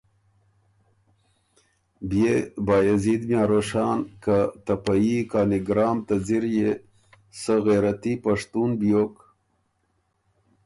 [2.09, 2.33] بئے
[2.65, 6.69] بائزید میاں روښان که ته په يي کانیګرام ته ځِر يې
[7.41, 9.15] سۀ غېرتي پشتُون بیوک،